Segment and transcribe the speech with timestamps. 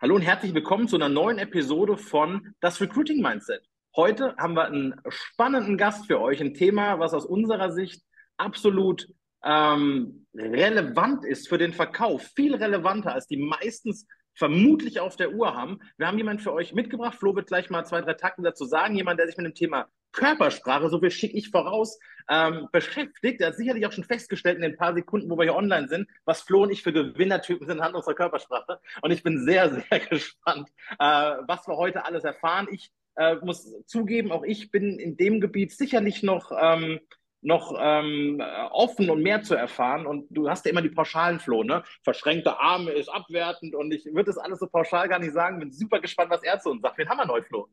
[0.00, 3.68] Hallo und herzlich willkommen zu einer neuen Episode von Das Recruiting Mindset.
[3.96, 8.04] Heute haben wir einen spannenden Gast für euch, ein Thema, was aus unserer Sicht
[8.36, 9.08] absolut
[9.42, 15.56] ähm, relevant ist für den Verkauf, viel relevanter als die meistens vermutlich auf der Uhr
[15.56, 15.80] haben.
[15.96, 17.18] Wir haben jemanden für euch mitgebracht.
[17.18, 18.94] Flo wird gleich mal zwei, drei Takte dazu sagen.
[18.94, 21.98] Jemand, der sich mit dem Thema Körpersprache, so viel schicke ich voraus,
[22.28, 23.40] ähm, beschäftigt.
[23.40, 26.08] Er hat sicherlich auch schon festgestellt in den paar Sekunden, wo wir hier online sind,
[26.24, 28.80] was Flo und ich für Gewinnertypen sind anhand unserer Körpersprache.
[29.02, 30.68] Und ich bin sehr, sehr gespannt,
[30.98, 31.04] äh,
[31.46, 32.68] was wir heute alles erfahren.
[32.70, 37.00] Ich äh, muss zugeben, auch ich bin in dem Gebiet sicherlich noch ähm,
[37.40, 38.42] noch ähm,
[38.72, 40.06] offen und mehr zu erfahren.
[40.06, 41.84] Und du hast ja immer die pauschalen Floh, ne?
[42.02, 45.60] Verschränkte Arme ist abwertend und ich würde das alles so pauschal gar nicht sagen.
[45.60, 46.98] Bin super gespannt, was er zu uns sagt.
[46.98, 47.68] Wen haben wir neu, Flo?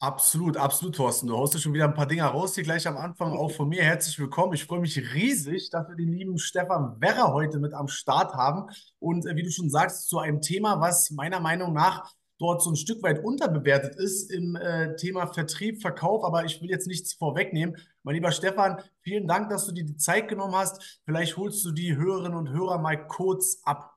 [0.00, 1.28] Absolut, absolut, Thorsten.
[1.28, 3.32] Du haust ja schon wieder ein paar Dinge raus hier gleich am Anfang.
[3.32, 4.52] Auch von mir herzlich willkommen.
[4.52, 8.68] Ich freue mich riesig, dass wir den lieben Stefan Werrer heute mit am Start haben.
[8.98, 12.70] Und äh, wie du schon sagst, zu einem Thema, was meiner Meinung nach dort so
[12.70, 16.22] ein Stück weit unterbewertet ist im äh, Thema Vertrieb, Verkauf.
[16.24, 17.76] Aber ich will jetzt nichts vorwegnehmen.
[18.02, 21.00] Mein lieber Stefan, vielen Dank, dass du dir die Zeit genommen hast.
[21.06, 23.93] Vielleicht holst du die Hörerinnen und Hörer mal kurz ab.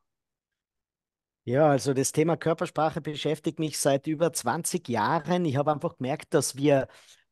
[1.47, 5.45] Ja, also das Thema Körpersprache beschäftigt mich seit über 20 Jahren.
[5.45, 6.89] Ich habe einfach gemerkt, dass wir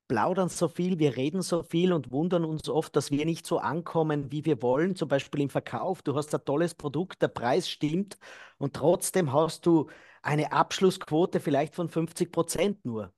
[0.07, 3.57] plaudern so viel, wir reden so viel und wundern uns oft, dass wir nicht so
[3.59, 4.95] ankommen, wie wir wollen.
[4.95, 6.01] Zum Beispiel im Verkauf.
[6.01, 8.17] Du hast ein tolles Produkt, der Preis stimmt
[8.57, 9.89] und trotzdem hast du
[10.21, 13.11] eine Abschlussquote vielleicht von 50 Prozent nur.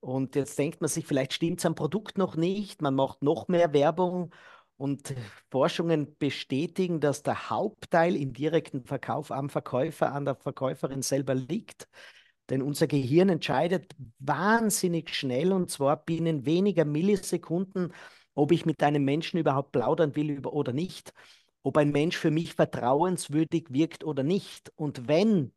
[0.00, 3.72] Und jetzt denkt man sich, vielleicht stimmt am Produkt noch nicht, man macht noch mehr
[3.72, 4.34] Werbung
[4.76, 5.14] und
[5.50, 11.88] Forschungen bestätigen, dass der Hauptteil im direkten Verkauf am Verkäufer, an der Verkäuferin selber liegt.
[12.50, 17.92] Denn unser Gehirn entscheidet wahnsinnig schnell und zwar binnen weniger Millisekunden,
[18.34, 21.12] ob ich mit einem Menschen überhaupt plaudern will oder nicht,
[21.62, 24.72] ob ein Mensch für mich vertrauenswürdig wirkt oder nicht.
[24.74, 25.52] Und wenn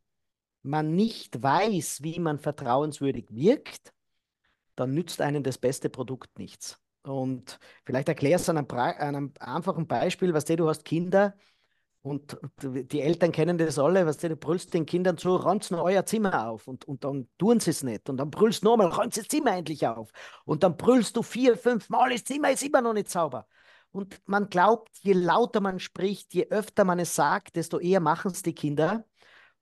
[0.62, 3.94] man nicht weiß, wie man vertrauenswürdig wirkt,
[4.76, 6.85] dann nützt einem das beste Produkt nichts.
[7.06, 11.36] Und vielleicht erklärst du an einem, einfachen Beispiel, was du, du hast Kinder
[12.06, 16.06] und die Eltern kennen das alle, was du, du brüllst den Kindern zu, räumt euer
[16.06, 18.10] Zimmer auf und, und dann tun sie es nicht.
[18.10, 20.12] Und dann brüllst du nochmal, räumt das Zimmer endlich auf.
[20.46, 23.48] Und dann brüllst du vier, fünf Mal, das Zimmer ist immer noch nicht sauber.
[23.90, 28.32] Und man glaubt, je lauter man spricht, je öfter man es sagt, desto eher machen
[28.32, 29.06] es die Kinder.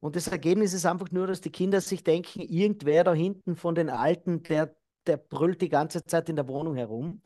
[0.01, 3.73] Und das Ergebnis ist einfach nur, dass die Kinder sich denken, irgendwer da hinten von
[3.73, 4.75] den Alten, der
[5.07, 7.21] der brüllt die ganze Zeit in der Wohnung herum.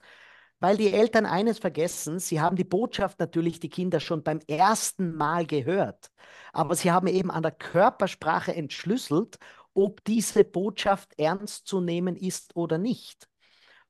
[0.59, 5.15] Weil die Eltern eines vergessen, sie haben die Botschaft natürlich die Kinder schon beim ersten
[5.15, 6.09] Mal gehört,
[6.51, 9.37] aber sie haben eben an der Körpersprache entschlüsselt,
[9.75, 13.27] ob diese Botschaft ernst zu nehmen ist oder nicht.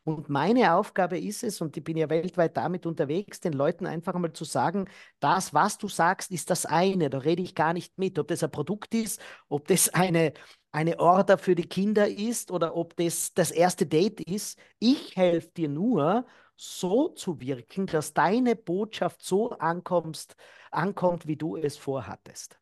[0.08, 4.16] Und meine Aufgabe ist es, und ich bin ja weltweit damit unterwegs, den Leuten einfach
[4.16, 4.86] einmal zu sagen,
[5.20, 8.42] das, was du sagst, ist das eine, da rede ich gar nicht mit, ob das
[8.42, 9.20] ein Produkt ist,
[9.50, 10.32] ob das eine,
[10.72, 14.60] eine Order für die Kinder ist oder ob das das erste Date ist.
[14.80, 16.26] Ich helfe dir nur,
[16.58, 20.36] so zu wirken, dass deine Botschaft so ankommst,
[20.72, 22.60] ankommt, wie du es vorhattest.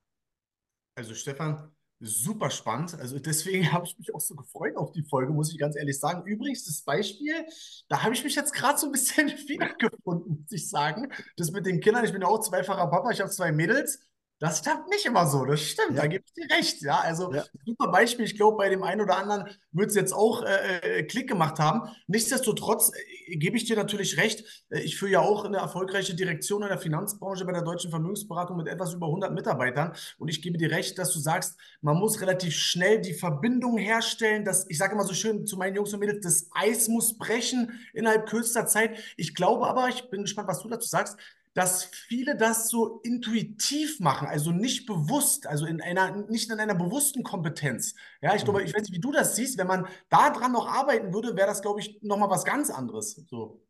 [0.95, 2.93] Also Stefan, super spannend.
[2.95, 5.99] Also deswegen habe ich mich auch so gefreut auf die Folge, muss ich ganz ehrlich
[5.99, 6.25] sagen.
[6.25, 7.45] Übrigens, das Beispiel,
[7.87, 11.11] da habe ich mich jetzt gerade so ein bisschen wiedergefunden, muss ich sagen.
[11.37, 13.99] Das mit den Kindern, ich bin ja auch zweifacher Papa, ich habe zwei Mädels.
[14.45, 16.01] Das klappt nicht immer so, das stimmt, ja.
[16.01, 16.81] da gebe ich dir recht.
[16.81, 17.43] Ja, also ja.
[17.65, 18.25] super Beispiel.
[18.25, 21.57] Ich glaube, bei dem einen oder anderen wird es jetzt auch äh, äh, Klick gemacht
[21.57, 21.89] haben.
[22.07, 22.91] Nichtsdestotrotz
[23.27, 24.65] äh, gebe ich dir natürlich recht.
[24.69, 28.57] Äh, ich führe ja auch eine erfolgreiche Direktion in der Finanzbranche bei der Deutschen Vermögensberatung
[28.57, 29.93] mit etwas über 100 Mitarbeitern.
[30.19, 34.45] Und ich gebe dir recht, dass du sagst, man muss relativ schnell die Verbindung herstellen.
[34.45, 37.79] Das, ich sage immer so schön zu meinen Jungs und Mädels, das Eis muss brechen
[37.93, 38.99] innerhalb kürzester Zeit.
[39.17, 41.17] Ich glaube aber, ich bin gespannt, was du dazu sagst
[41.55, 46.75] dass viele das so intuitiv machen, also nicht bewusst, also in einer, nicht in einer
[46.75, 47.95] bewussten Kompetenz.
[48.21, 48.65] Ja, ich glaube, mhm.
[48.65, 49.57] ich weiß nicht, wie du das siehst.
[49.57, 53.25] Wenn man da dran noch arbeiten würde, wäre das, glaube ich, nochmal was ganz anderes.
[53.29, 53.65] So.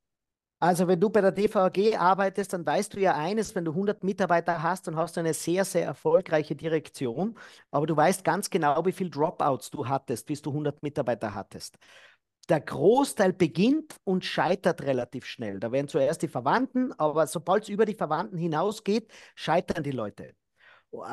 [0.59, 4.03] Also wenn du bei der DVG arbeitest, dann weißt du ja eines, wenn du 100
[4.03, 7.37] Mitarbeiter hast, dann hast du eine sehr, sehr erfolgreiche Direktion,
[7.69, 11.77] aber du weißt ganz genau, wie viele Dropouts du hattest, bis du 100 Mitarbeiter hattest
[12.49, 15.59] der Großteil beginnt und scheitert relativ schnell.
[15.59, 20.35] Da werden zuerst die Verwandten, aber sobald es über die Verwandten hinausgeht, scheitern die Leute.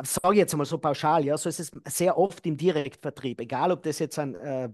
[0.05, 3.73] Sage ich jetzt mal so pauschal, ja, so ist es sehr oft im Direktvertrieb, egal
[3.73, 4.71] ob das jetzt ein äh,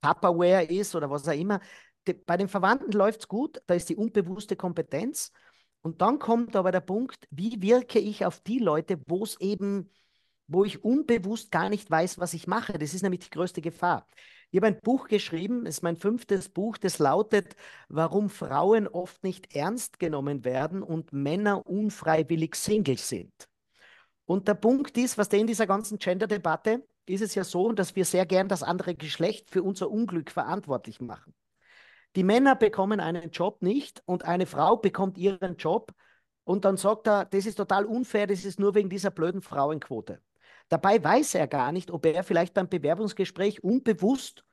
[0.00, 1.60] Tupperware ist oder was auch immer.
[2.06, 5.32] Die, bei den Verwandten läuft es gut, da ist die unbewusste Kompetenz.
[5.80, 9.90] Und dann kommt aber der Punkt, wie wirke ich auf die Leute, wo es eben,
[10.46, 12.74] wo ich unbewusst gar nicht weiß, was ich mache.
[12.74, 14.06] Das ist nämlich die größte Gefahr.
[14.54, 17.56] Ich habe ein Buch geschrieben, es ist mein fünftes Buch, das lautet,
[17.88, 23.32] warum Frauen oft nicht ernst genommen werden und Männer unfreiwillig Single sind.
[24.26, 28.04] Und der Punkt ist, was in dieser ganzen Gender-Debatte, ist es ja so, dass wir
[28.04, 31.34] sehr gern das andere Geschlecht für unser Unglück verantwortlich machen.
[32.14, 35.90] Die Männer bekommen einen Job nicht und eine Frau bekommt ihren Job
[36.44, 40.20] und dann sagt er, das ist total unfair, das ist nur wegen dieser blöden Frauenquote.
[40.68, 44.44] Dabei weiß er gar nicht, ob er vielleicht beim Bewerbungsgespräch unbewusst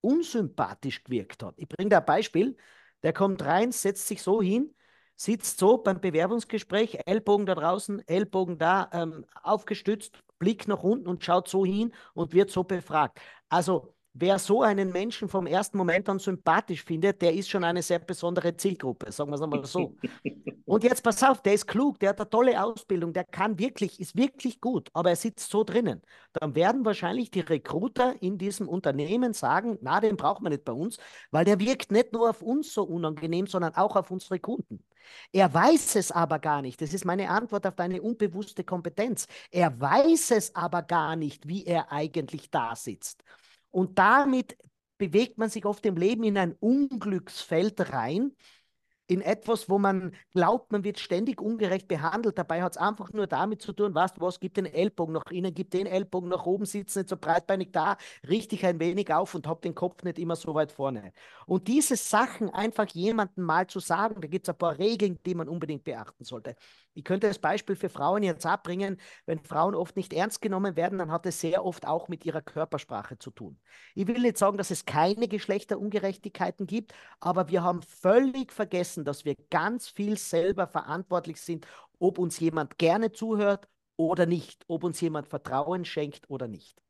[0.00, 1.54] unsympathisch gewirkt hat.
[1.58, 2.56] Ich bringe da ein Beispiel.
[3.02, 4.74] Der kommt rein, setzt sich so hin,
[5.16, 11.24] sitzt so beim Bewerbungsgespräch, Ellbogen da draußen, Ellbogen da, ähm, aufgestützt, Blick nach unten und
[11.24, 13.20] schaut so hin und wird so befragt.
[13.48, 17.82] Also wer so einen Menschen vom ersten Moment an sympathisch findet, der ist schon eine
[17.82, 19.96] sehr besondere Zielgruppe, sagen wir es einmal so.
[20.64, 23.98] Und jetzt pass auf, der ist klug, der hat eine tolle Ausbildung, der kann wirklich,
[23.98, 26.02] ist wirklich gut, aber er sitzt so drinnen.
[26.32, 30.72] Dann werden wahrscheinlich die Recruiter in diesem Unternehmen sagen, na, den braucht man nicht bei
[30.72, 30.98] uns,
[31.30, 34.84] weil der wirkt nicht nur auf uns so unangenehm, sondern auch auf unsere Kunden.
[35.32, 36.80] Er weiß es aber gar nicht.
[36.80, 39.26] Das ist meine Antwort auf deine unbewusste Kompetenz.
[39.50, 43.24] Er weiß es aber gar nicht, wie er eigentlich da sitzt.
[43.70, 44.56] Und damit
[44.98, 48.32] bewegt man sich oft im Leben in ein Unglücksfeld rein,
[49.10, 52.38] in etwas, wo man glaubt, man wird ständig ungerecht behandelt.
[52.38, 55.52] Dabei hat es einfach nur damit zu tun, was, was gibt den Ellbogen nach innen,
[55.52, 57.96] gibt den Ellbogen nach oben, sitzt nicht so breitbeinig da,
[58.28, 61.12] richte ich ein wenig auf und habe den Kopf nicht immer so weit vorne.
[61.46, 65.34] Und diese Sachen einfach jemandem mal zu sagen, da gibt es ein paar Regeln, die
[65.34, 66.54] man unbedingt beachten sollte.
[66.94, 69.00] Ich könnte das Beispiel für Frauen jetzt abbringen.
[69.24, 72.42] Wenn Frauen oft nicht ernst genommen werden, dann hat es sehr oft auch mit ihrer
[72.42, 73.60] Körpersprache zu tun.
[73.94, 79.24] Ich will nicht sagen, dass es keine Geschlechterungerechtigkeiten gibt, aber wir haben völlig vergessen, dass
[79.24, 81.66] wir ganz viel selber verantwortlich sind,
[81.98, 86.82] ob uns jemand gerne zuhört oder nicht, ob uns jemand Vertrauen schenkt oder nicht.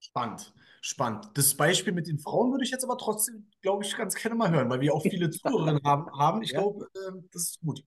[0.00, 1.30] Spannend, spannend.
[1.34, 4.50] Das Beispiel mit den Frauen würde ich jetzt aber trotzdem, glaube ich, ganz gerne mal
[4.50, 6.42] hören, weil wir auch viele Zuhörerinnen haben, haben.
[6.42, 6.58] Ich ja.
[6.60, 7.84] glaube, äh, das ist gut.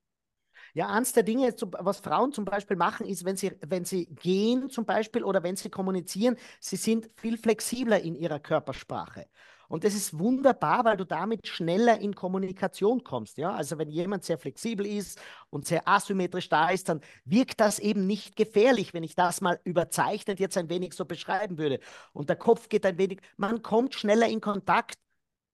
[0.75, 4.69] Ja, eines der Dinge, was Frauen zum Beispiel machen, ist, wenn sie, wenn sie gehen
[4.69, 9.27] zum Beispiel oder wenn sie kommunizieren, sie sind viel flexibler in ihrer Körpersprache.
[9.69, 13.38] Und das ist wunderbar, weil du damit schneller in Kommunikation kommst.
[13.38, 13.54] Ja?
[13.54, 15.18] Also wenn jemand sehr flexibel ist
[15.50, 19.62] und sehr asymmetrisch da ist, dann wirkt das eben nicht gefährlich, wenn ich das mal
[19.63, 21.80] überzeichnet jetzt ein wenig so beschreiben würde.
[22.12, 24.95] Und der Kopf geht ein wenig, man kommt schneller in Kontakt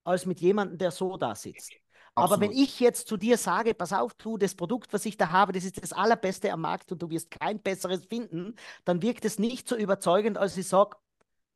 [0.02, 1.81] als mit jemandem, der so da sitzt.
[2.14, 5.30] Aber wenn ich jetzt zu dir sage, pass auf, du, das Produkt, was ich da
[5.30, 8.54] habe, das ist das allerbeste am Markt und du wirst kein besseres finden,
[8.84, 10.96] dann wirkt es nicht so überzeugend, als ich sage,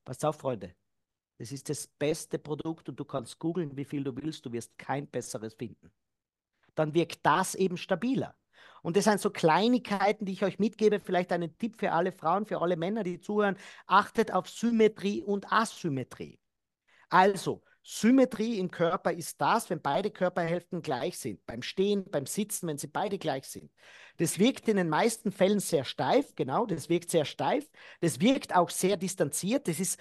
[0.05, 0.75] pass auf, Freunde,
[1.38, 4.79] das ist das beste Produkt und du kannst googeln, wie viel du willst, du wirst
[4.79, 5.93] kein besseres finden.
[6.75, 8.35] Dann wirkt das eben stabiler.
[8.82, 11.00] Und das sind so Kleinigkeiten, die ich euch mitgebe.
[11.00, 13.59] Vielleicht einen Tipp für alle Frauen, für alle Männer, die zuhören.
[13.87, 16.38] Achtet auf Symmetrie und Asymmetrie.
[17.09, 21.47] Also, Symmetrie im Körper ist das, wenn beide Körperhälften gleich sind.
[21.47, 23.71] Beim Stehen, beim Sitzen, wenn sie beide gleich sind.
[24.17, 27.71] Das wirkt in den meisten Fällen sehr steif, genau, das wirkt sehr steif.
[28.00, 29.69] Das wirkt auch sehr distanziert.
[29.69, 30.00] Das ist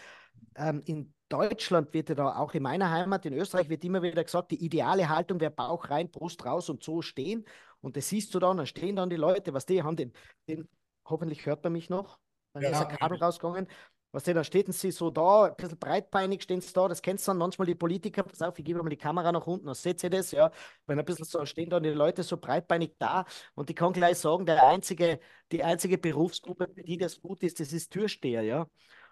[0.55, 4.23] ähm, in Deutschland wird ja da auch in meiner Heimat, in Österreich wird immer wieder
[4.23, 7.45] gesagt, die ideale Haltung wäre Bauch rein, Brust raus und so stehen.
[7.81, 10.11] Und das siehst du dann, dann stehen dann die Leute, was die haben den,
[10.47, 10.67] den
[11.07, 12.17] hoffentlich hört man mich noch,
[12.53, 13.67] dann ja, ist ein Kabel rausgegangen.
[14.15, 17.27] Was denn, da stehen sie so da, ein bisschen breitbeinig stehen sie da, das kennst
[17.27, 19.75] du dann manchmal die Politiker, pass auf, ich gebe mal die Kamera nach unten, dann
[19.75, 20.51] seht ihr das, ja,
[20.87, 23.25] wenn ein bisschen so stehen dann die Leute so breitbeinig da
[23.55, 25.19] und ich kann gleich sagen, der einzige,
[25.51, 28.67] die einzige Berufsgruppe, für die das gut ist, das ist Türsteher, ja.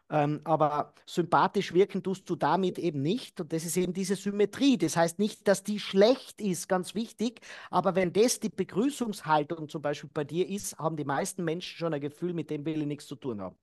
[0.09, 3.41] Ähm, aber sympathisch wirken tust du damit eben nicht.
[3.41, 4.77] Und das ist eben diese Symmetrie.
[4.77, 7.41] Das heißt nicht, dass die schlecht ist, ganz wichtig.
[7.71, 11.93] Aber wenn das die Begrüßungshaltung zum Beispiel bei dir ist, haben die meisten Menschen schon
[11.93, 13.55] ein Gefühl, mit dem will ich nichts zu tun haben.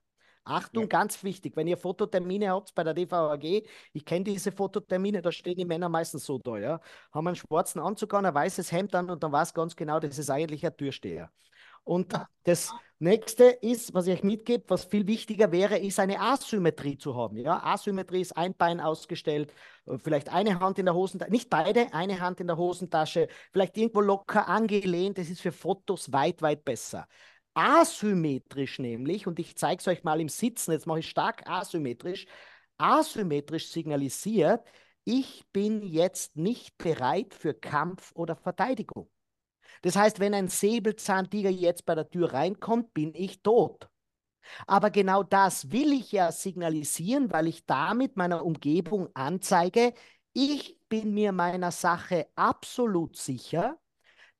[0.45, 0.89] Achtung, ja.
[0.89, 5.57] ganz wichtig, wenn ihr Fototermine habt bei der DVAG, ich kenne diese Fototermine, da stehen
[5.57, 6.81] die Männer meistens so da, ja,
[7.13, 10.19] haben einen schwarzen Anzug an, ein weißes Hemd an und dann weiß ganz genau, das
[10.19, 11.31] ist eigentlich ein Türsteher.
[11.85, 12.13] Und
[12.45, 17.17] das nächste ist, was ich euch mitgebe, was viel wichtiger wäre, ist eine Asymmetrie zu
[17.17, 17.37] haben.
[17.37, 19.53] Ja, Asymmetrie ist ein Bein ausgestellt,
[19.87, 23.77] äh, vielleicht eine Hand in der Hosentasche, nicht beide, eine Hand in der Hosentasche, vielleicht
[23.77, 25.19] irgendwo locker angelehnt.
[25.19, 27.07] Das ist für Fotos weit, weit besser
[27.55, 32.27] asymmetrisch nämlich, und ich zeige es euch mal im Sitzen, jetzt mache ich stark asymmetrisch,
[32.79, 34.65] asymmetrisch signalisiert,
[35.05, 39.11] ich bin jetzt nicht bereit für Kampf oder Verteidigung.
[39.83, 43.89] Das heißt, wenn ein Säbelzahntiger jetzt bei der Tür reinkommt, bin ich tot.
[44.67, 49.95] Aber genau das will ich ja signalisieren, weil ich damit meiner Umgebung anzeige,
[50.33, 53.79] ich bin mir meiner Sache absolut sicher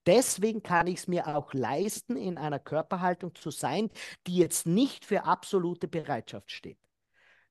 [0.07, 3.91] Deswegen kann ich es mir auch leisten, in einer Körperhaltung zu sein,
[4.27, 6.79] die jetzt nicht für absolute Bereitschaft steht.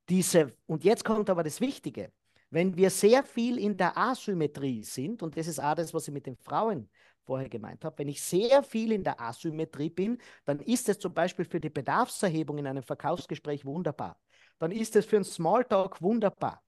[0.10, 2.12] Diese, und jetzt kommt aber das Wichtige.
[2.50, 6.14] Wenn wir sehr viel in der Asymmetrie sind, und das ist auch das, was ich
[6.14, 6.90] mit den Frauen
[7.30, 8.00] vorher gemeint habe.
[8.00, 11.70] Wenn ich sehr viel in der Asymmetrie bin, dann ist es zum Beispiel für die
[11.70, 14.20] Bedarfserhebung in einem Verkaufsgespräch wunderbar.
[14.58, 16.64] Dann ist es für einen Smalltalk wunderbar.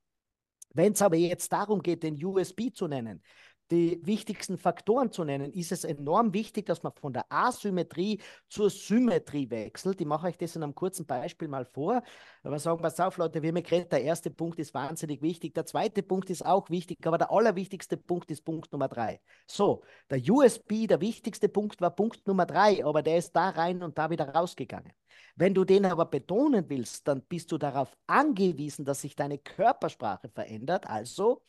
[0.74, 3.24] Wenn es aber jetzt darum geht, den USB zu nennen,
[3.72, 8.70] die wichtigsten Faktoren zu nennen, ist es enorm wichtig, dass man von der Asymmetrie zur
[8.70, 10.02] Symmetrie wechselt.
[10.02, 12.04] Ich mache euch das in einem kurzen Beispiel mal vor.
[12.44, 15.66] Aber sagen, pass auf, Leute, wir haben geredet, der erste Punkt ist wahnsinnig wichtig, der
[15.66, 19.22] zweite Punkt ist auch wichtig, aber der allerwichtigste Punkt ist Punkt Nummer drei.
[19.48, 23.82] So, der USB, der wichtigste Punkt war Punkt Nummer drei, aber der ist da rein
[23.82, 24.92] und da wieder rausgegangen.
[25.36, 30.30] Wenn du den aber betonen willst, dann bist du darauf angewiesen, dass sich deine Körpersprache
[30.30, 30.88] verändert.
[30.88, 31.42] Also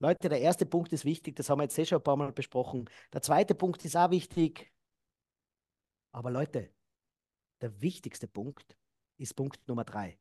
[0.00, 2.32] Leute, der erste Punkt ist wichtig, das haben wir jetzt eh schon ein paar Mal
[2.32, 2.88] besprochen.
[3.12, 4.72] Der zweite Punkt ist auch wichtig.
[6.12, 6.70] Aber Leute,
[7.60, 8.76] der wichtigste Punkt
[9.18, 10.18] ist Punkt Nummer drei.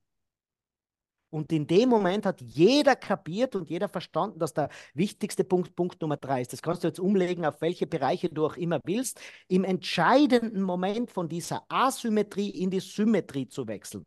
[1.29, 6.01] Und in dem Moment hat jeder kapiert und jeder verstanden, dass der wichtigste Punkt Punkt
[6.01, 6.51] Nummer drei ist.
[6.51, 11.09] Das kannst du jetzt umlegen, auf welche Bereiche du auch immer willst, im entscheidenden Moment
[11.11, 14.05] von dieser Asymmetrie in die Symmetrie zu wechseln.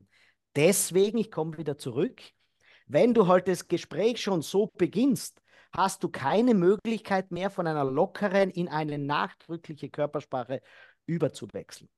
[0.54, 2.20] Deswegen, ich komme wieder zurück,
[2.88, 5.41] wenn du halt das Gespräch schon so beginnst,
[5.72, 10.60] hast du keine Möglichkeit mehr von einer lockeren in eine nachdrückliche Körpersprache
[11.06, 11.88] überzuwechseln.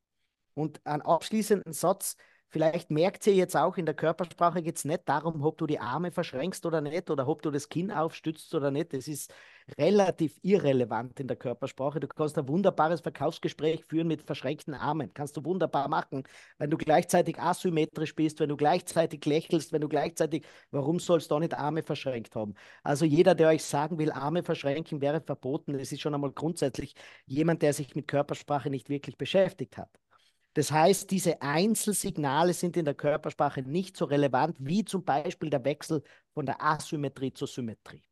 [0.55, 2.17] Und einen abschließenden Satz,
[2.55, 5.81] Vielleicht merkt ihr jetzt auch, in der Körpersprache geht es nicht darum, ob du die
[5.81, 8.93] Arme verschränkst oder nicht oder ob du das Kinn aufstützt oder nicht.
[8.93, 9.35] Das ist
[9.77, 11.99] relativ irrelevant in der Körpersprache.
[11.99, 15.13] Du kannst ein wunderbares Verkaufsgespräch führen mit verschränkten Armen.
[15.13, 16.23] Kannst du wunderbar machen,
[16.59, 21.35] wenn du gleichzeitig asymmetrisch bist, wenn du gleichzeitig lächelst, wenn du gleichzeitig, warum sollst du
[21.35, 22.55] auch nicht Arme verschränkt haben?
[22.85, 26.95] Also jeder, der euch sagen will, Arme verschränken wäre verboten, das ist schon einmal grundsätzlich
[27.27, 29.91] jemand, der sich mit Körpersprache nicht wirklich beschäftigt hat.
[30.55, 35.65] Das heißt, diese Einzelsignale sind in der Körpersprache nicht so relevant wie zum Beispiel der
[35.65, 38.03] Wechsel von der Asymmetrie zur Symmetrie.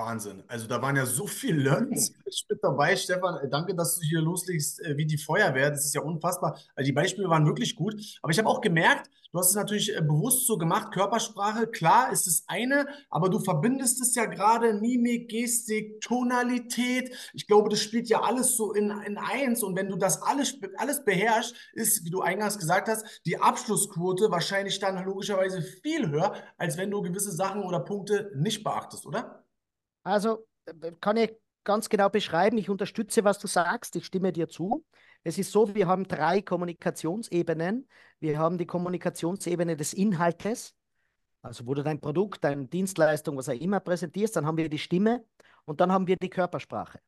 [0.00, 0.42] Wahnsinn.
[0.48, 2.12] Also da waren ja so viele Learnings
[2.48, 3.38] mit dabei, Stefan.
[3.50, 5.70] Danke, dass du hier loslegst äh, wie die Feuerwehr.
[5.70, 6.58] Das ist ja unfassbar.
[6.74, 7.94] Also die Beispiele waren wirklich gut.
[8.22, 10.92] Aber ich habe auch gemerkt, du hast es natürlich äh, bewusst so gemacht.
[10.92, 17.14] Körpersprache, klar, ist das eine, aber du verbindest es ja gerade Mimik, Gestik, Tonalität.
[17.34, 19.62] Ich glaube, das spielt ja alles so in, in eins.
[19.62, 24.30] Und wenn du das alles, alles beherrschst, ist, wie du eingangs gesagt hast, die Abschlussquote
[24.30, 29.44] wahrscheinlich dann logischerweise viel höher, als wenn du gewisse Sachen oder Punkte nicht beachtest, oder?
[30.02, 32.58] Also äh, kann ich ganz genau beschreiben.
[32.58, 33.96] Ich unterstütze, was du sagst.
[33.96, 34.84] Ich stimme dir zu.
[35.22, 37.88] Es ist so, wir haben drei Kommunikationsebenen.
[38.20, 40.74] Wir haben die Kommunikationsebene des Inhaltes,
[41.42, 44.36] also wo du dein Produkt, deine Dienstleistung, was auch immer präsentierst.
[44.36, 45.24] Dann haben wir die Stimme
[45.64, 47.00] und dann haben wir die Körpersprache.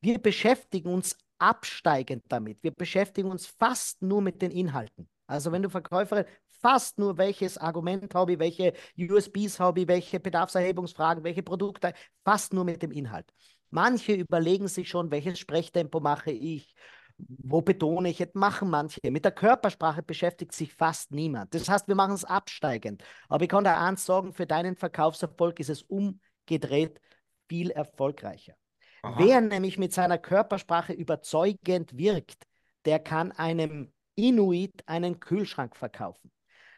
[0.00, 2.62] Wir beschäftigen uns absteigend damit.
[2.62, 5.08] Wir beschäftigen uns fast nur mit den Inhalten.
[5.26, 6.24] Also wenn du Verkäuferin,
[6.66, 11.94] fast nur welches Argument habe ich, welche USBs habe ich, welche Bedarfserhebungsfragen, welche Produkte,
[12.24, 13.32] fast nur mit dem Inhalt.
[13.70, 16.74] Manche überlegen sich schon, welches Sprechtempo mache ich,
[17.18, 18.98] wo betone ich, machen manche.
[19.12, 21.54] Mit der Körpersprache beschäftigt sich fast niemand.
[21.54, 23.04] Das heißt, wir machen es absteigend.
[23.28, 27.00] Aber ich kann da eins sagen, für deinen Verkaufserfolg ist es umgedreht
[27.48, 28.54] viel erfolgreicher.
[29.02, 29.14] Aha.
[29.20, 32.42] Wer nämlich mit seiner Körpersprache überzeugend wirkt,
[32.86, 36.32] der kann einem Inuit einen Kühlschrank verkaufen.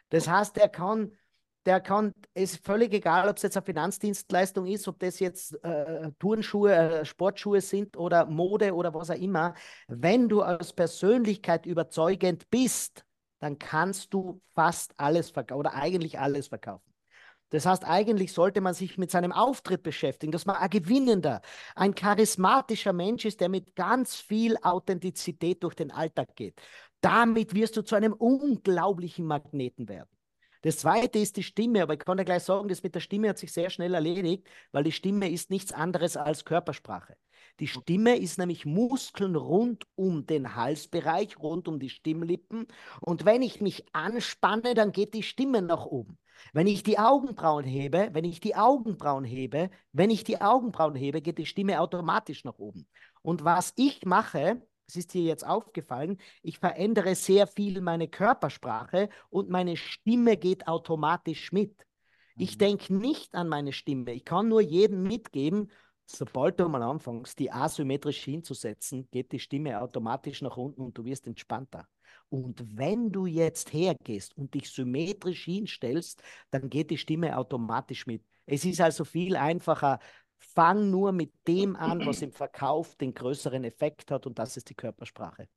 [0.09, 1.11] Das heißt, der kann,
[1.65, 5.63] der kann, es ist völlig egal, ob es jetzt eine Finanzdienstleistung ist, ob das jetzt
[5.63, 9.53] äh, Turnschuhe, äh, Sportschuhe sind oder Mode oder was auch immer.
[9.87, 13.05] Wenn du als Persönlichkeit überzeugend bist,
[13.39, 16.88] dann kannst du fast alles verkaufen oder eigentlich alles verkaufen.
[17.49, 21.41] Das heißt, eigentlich sollte man sich mit seinem Auftritt beschäftigen, dass man ein gewinnender,
[21.75, 26.61] ein charismatischer Mensch ist, der mit ganz viel Authentizität durch den Alltag geht.
[27.01, 30.09] Damit wirst du zu einem unglaublichen Magneten werden.
[30.61, 33.29] Das zweite ist die Stimme, aber ich kann dir gleich sagen, das mit der Stimme
[33.29, 37.15] hat sich sehr schnell erledigt, weil die Stimme ist nichts anderes als Körpersprache.
[37.61, 42.67] Die Stimme ist nämlich Muskeln rund um den Halsbereich, rund um die Stimmlippen.
[42.99, 46.17] Und wenn ich mich anspanne, dann geht die Stimme nach oben.
[46.53, 51.21] Wenn ich die Augenbrauen hebe, wenn ich die Augenbrauen hebe, wenn ich die Augenbrauen hebe,
[51.21, 52.87] geht die Stimme automatisch nach oben.
[53.21, 59.09] Und was ich mache, es ist dir jetzt aufgefallen, ich verändere sehr viel meine Körpersprache
[59.29, 61.85] und meine Stimme geht automatisch mit.
[62.35, 62.59] Ich mhm.
[62.59, 64.13] denke nicht an meine Stimme.
[64.13, 65.69] Ich kann nur jedem mitgeben,
[66.05, 71.05] sobald du mal anfängst, die asymmetrisch hinzusetzen, geht die Stimme automatisch nach unten und du
[71.05, 71.87] wirst entspannter.
[72.29, 76.21] Und wenn du jetzt hergehst und dich symmetrisch hinstellst,
[76.51, 78.23] dann geht die Stimme automatisch mit.
[78.45, 79.99] Es ist also viel einfacher,
[80.41, 84.69] Fang nur mit dem an, was im Verkauf den größeren Effekt hat und das ist
[84.69, 85.49] die Körpersprache.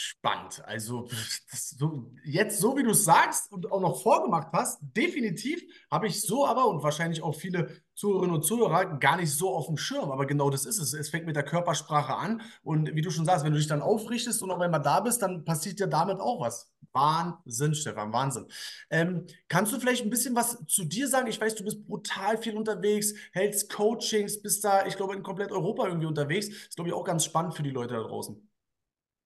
[0.00, 0.62] Spannend.
[0.64, 1.08] Also
[1.50, 6.22] so, jetzt, so wie du es sagst und auch noch vorgemacht hast, definitiv habe ich
[6.22, 10.12] so aber und wahrscheinlich auch viele Zuhörerinnen und Zuhörer gar nicht so auf dem Schirm.
[10.12, 10.92] Aber genau das ist es.
[10.92, 12.42] Es fängt mit der Körpersprache an.
[12.62, 15.20] Und wie du schon sagst, wenn du dich dann aufrichtest und auch einmal da bist,
[15.20, 16.70] dann passiert ja damit auch was.
[16.92, 18.46] Wahnsinn, Stefan, Wahnsinn.
[18.90, 21.26] Ähm, kannst du vielleicht ein bisschen was zu dir sagen?
[21.26, 25.50] Ich weiß, du bist brutal viel unterwegs, hältst Coachings, bist da, ich glaube, in komplett
[25.50, 26.48] Europa irgendwie unterwegs.
[26.48, 28.47] Das ist, glaube ich, auch ganz spannend für die Leute da draußen.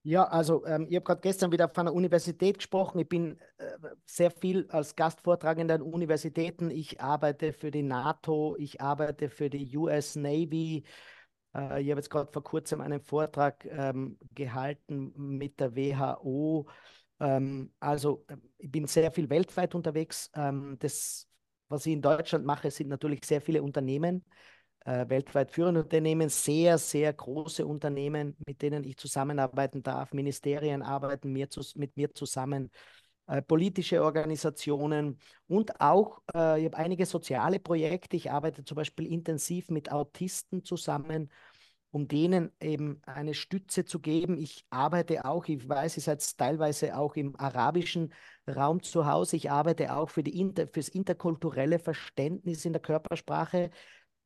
[0.04, 2.98] Ja, also ähm, ich habe gerade gestern wieder von einer Universität gesprochen.
[2.98, 3.64] Ich bin äh,
[4.04, 6.70] sehr viel als Gastvortragender an Universitäten.
[6.70, 10.82] Ich arbeite für die NATO, ich arbeite für die US Navy.
[11.54, 16.68] Äh, ich habe jetzt gerade vor kurzem einen Vortrag ähm, gehalten mit der WHO.
[17.20, 20.32] Ähm, also äh, ich bin sehr viel weltweit unterwegs.
[20.34, 21.28] Ähm, das,
[21.68, 24.24] was ich in Deutschland mache, sind natürlich sehr viele Unternehmen
[24.84, 30.12] äh, weltweit führende Unternehmen, sehr, sehr große Unternehmen, mit denen ich zusammenarbeiten darf.
[30.12, 32.70] Ministerien arbeiten mir zu, mit mir zusammen,
[33.26, 38.16] äh, politische Organisationen und auch, äh, ich habe einige soziale Projekte.
[38.16, 41.30] Ich arbeite zum Beispiel intensiv mit Autisten zusammen
[41.92, 44.38] um denen eben eine Stütze zu geben.
[44.38, 48.14] Ich arbeite auch, ich weiß, ihr seid teilweise auch im arabischen
[48.48, 49.36] Raum zu Hause.
[49.36, 53.70] Ich arbeite auch für, die Inter, für das interkulturelle Verständnis in der Körpersprache.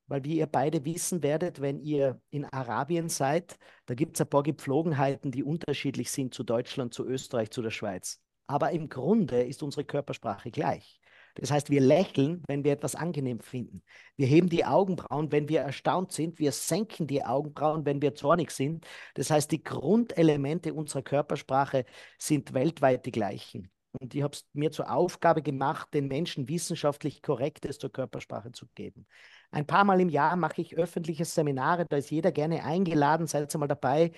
[0.08, 4.30] Weil wie ihr beide wissen werdet, wenn ihr in Arabien seid, da gibt es ein
[4.30, 8.20] paar Gepflogenheiten, die unterschiedlich sind zu Deutschland, zu Österreich, zu der Schweiz.
[8.46, 11.00] Aber im Grunde ist unsere Körpersprache gleich.
[11.34, 13.82] Das heißt, wir lächeln, wenn wir etwas angenehm finden.
[14.16, 16.38] Wir heben die Augenbrauen, wenn wir erstaunt sind.
[16.38, 18.86] Wir senken die Augenbrauen, wenn wir zornig sind.
[19.14, 21.84] Das heißt, die Grundelemente unserer Körpersprache
[22.18, 23.70] sind weltweit die gleichen.
[24.00, 28.66] Und ich habe es mir zur Aufgabe gemacht, den Menschen wissenschaftlich Korrektes zur Körpersprache zu
[28.74, 29.06] geben.
[29.50, 33.54] Ein paar Mal im Jahr mache ich öffentliche Seminare, da ist jeder gerne eingeladen, seid
[33.54, 34.12] mal dabei.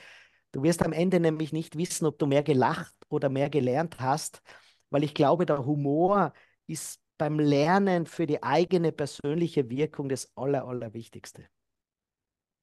[0.52, 4.42] Du wirst am Ende nämlich nicht wissen, ob du mehr gelacht oder mehr gelernt hast,
[4.90, 6.32] weil ich glaube, der Humor
[6.66, 11.44] ist beim Lernen für die eigene persönliche Wirkung das Aller, Allerwichtigste.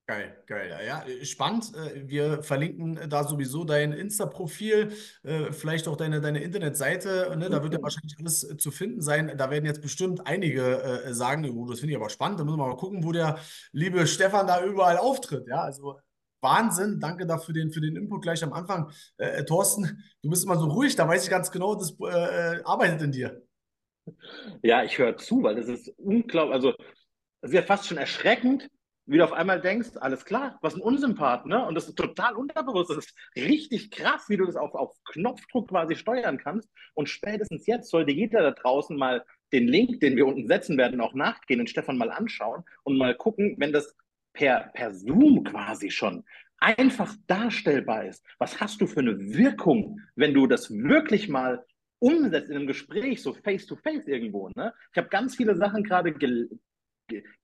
[0.08, 0.80] Geil, geil.
[0.86, 1.74] Ja, spannend.
[1.74, 4.92] Äh, wir verlinken da sowieso dein Insta-Profil,
[5.24, 7.36] äh, vielleicht auch deine, deine Internetseite.
[7.38, 7.50] Ne?
[7.50, 9.36] Da wird ja wahrscheinlich alles äh, zu finden sein.
[9.36, 12.40] Da werden jetzt bestimmt einige sagen, oh, das finde ich aber spannend.
[12.40, 13.40] Da müssen wir mal gucken, wo der
[13.72, 15.48] liebe Stefan da überall auftritt.
[15.48, 16.00] Ja, also
[16.46, 17.00] Wahnsinn.
[17.00, 18.92] Danke dafür den, für den Input gleich am Anfang.
[19.18, 23.02] Äh, Thorsten, du bist immer so ruhig, da weiß ich ganz genau, das äh, arbeitet
[23.02, 23.42] in dir.
[24.62, 26.54] Ja, ich höre zu, weil das ist unglaublich.
[26.54, 26.74] Also,
[27.42, 28.70] es ist ja fast schon erschreckend,
[29.06, 31.66] wie du auf einmal denkst, alles klar, was ein Unsympath, ne?
[31.66, 32.90] Und das ist total unterbewusst.
[32.90, 36.70] Das ist richtig krass, wie du das auf, auf Knopfdruck quasi steuern kannst.
[36.94, 41.02] Und spätestens jetzt sollte jeder da draußen mal den Link, den wir unten setzen werden,
[41.02, 43.96] auch nachgehen und Stefan mal anschauen und mal gucken, wenn das
[44.34, 46.24] per, per Zoom quasi schon
[46.58, 48.26] einfach darstellbar ist.
[48.40, 51.64] Was hast du für eine Wirkung, wenn du das wirklich mal
[52.00, 54.50] umsetzt in einem Gespräch, so face to face irgendwo.
[54.56, 54.74] Ne?
[54.92, 56.14] Ich habe ganz viele Sachen gerade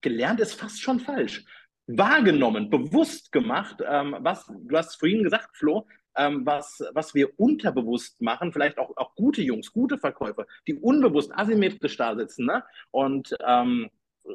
[0.00, 1.44] gelernt, ist fast schon falsch.
[1.86, 8.20] Wahrgenommen, bewusst gemacht, ähm, was, du hast vorhin gesagt, Flo, ähm, was, was wir unterbewusst
[8.20, 12.62] machen, vielleicht auch, auch gute Jungs, gute Verkäufer, die unbewusst asymmetrisch da sitzen, ne?
[12.90, 13.90] Und ähm,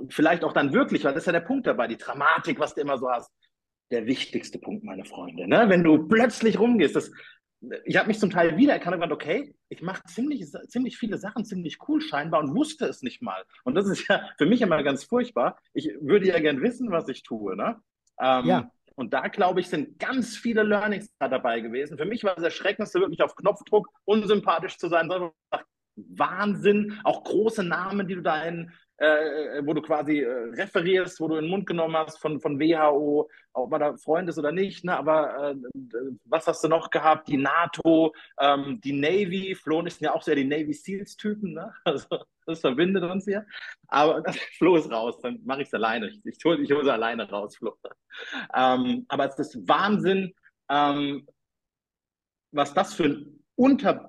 [0.09, 2.81] vielleicht auch dann wirklich, weil das ist ja der Punkt dabei, die Dramatik, was du
[2.81, 3.31] immer so hast.
[3.89, 5.69] Der wichtigste Punkt, meine Freunde, ne?
[5.69, 7.11] Wenn du plötzlich rumgehst, das,
[7.85, 11.45] ich habe mich zum Teil wiedererkannt und gesagt, okay, ich mache ziemlich, ziemlich viele Sachen
[11.45, 13.43] ziemlich cool scheinbar und wusste es nicht mal.
[13.63, 15.57] Und das ist ja für mich immer ganz furchtbar.
[15.73, 17.55] Ich würde ja gern wissen, was ich tue.
[17.55, 17.79] Ne?
[18.19, 18.71] Ähm, ja.
[18.95, 21.97] Und da, glaube ich, sind ganz viele Learnings dabei gewesen.
[21.97, 25.09] Für mich war das Erschreckendste wirklich auf Knopfdruck unsympathisch zu sein,
[25.95, 31.27] Wahnsinn, auch große Namen, die du da in äh, wo du quasi äh, referierst, wo
[31.27, 34.51] du in den Mund genommen hast von, von WHO, ob man da Freund ist oder
[34.51, 34.97] nicht, ne?
[34.97, 35.55] aber äh,
[36.25, 37.27] was hast du noch gehabt?
[37.27, 41.73] Die NATO, ähm, die Navy, Flo ist ja auch sehr die Navy Seals-Typen, ne?
[41.83, 42.07] also
[42.45, 43.45] das verbindet uns hier.
[43.87, 44.23] Aber
[44.57, 46.07] Flo ist raus, dann mache ich es alleine.
[46.07, 47.77] Ich, ich hole ich sie alleine raus, Flo.
[48.55, 50.33] Ähm, aber es ist Wahnsinn,
[50.69, 51.27] ähm,
[52.51, 54.06] was das für ein Unter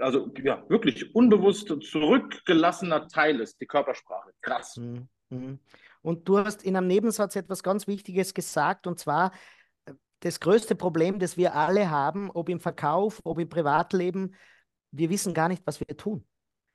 [0.00, 4.30] also ja, wirklich unbewusst zurückgelassener Teil ist, die Körpersprache.
[4.40, 4.76] Krass.
[4.76, 5.58] Mhm, mhm.
[6.02, 9.32] Und du hast in einem Nebensatz etwas ganz Wichtiges gesagt, und zwar
[9.86, 14.34] äh, das größte Problem, das wir alle haben, ob im Verkauf, ob im Privatleben,
[14.92, 16.24] wir wissen gar nicht, was wir tun.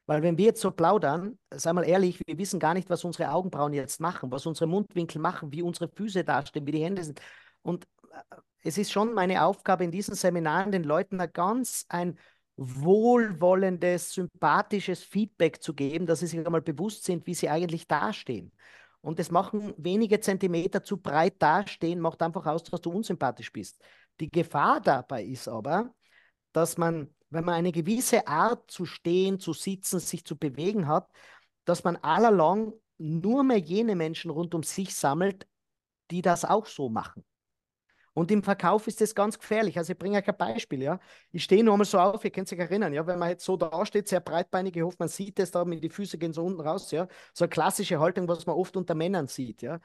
[0.06, 3.32] Weil wenn wir jetzt so plaudern, sei mal ehrlich, wir wissen gar nicht, was unsere
[3.32, 7.22] Augenbrauen jetzt machen, was unsere Mundwinkel machen, wie unsere Füße dastehen, wie die Hände sind.
[7.62, 12.18] Und äh, es ist schon meine Aufgabe in diesen Seminaren, den Leuten da ganz ein
[12.62, 18.52] wohlwollendes, sympathisches Feedback zu geben, dass sie sich einmal bewusst sind, wie sie eigentlich dastehen.
[19.02, 23.82] Und das machen wenige Zentimeter zu breit dastehen, macht einfach aus, dass du unsympathisch bist.
[24.20, 25.94] Die Gefahr dabei ist aber,
[26.52, 31.10] dass man, wenn man eine gewisse Art zu stehen, zu sitzen, sich zu bewegen hat,
[31.66, 35.48] dass man allalong nur mehr jene Menschen rund um sich sammelt,
[36.12, 37.24] die das auch so machen.
[38.14, 39.78] Und im Verkauf ist das ganz gefährlich.
[39.78, 41.00] Also ich bringe euch ein Beispiel, ja.
[41.32, 43.56] Ich stehe nur mal so auf, ihr könnt sich erinnern, ja, wenn man jetzt so
[43.56, 46.44] da steht, sehr breitbeinig, ich hoffe, man sieht das da, mit die Füße gehen so
[46.44, 47.08] unten raus, ja.
[47.34, 49.80] So eine klassische Haltung, was man oft unter Männern sieht, ja.